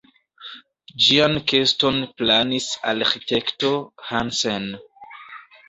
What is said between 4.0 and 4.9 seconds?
Hansen.